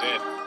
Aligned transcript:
dead. 0.00 0.41